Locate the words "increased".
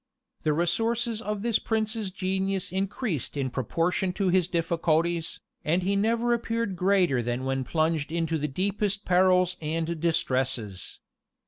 2.71-3.37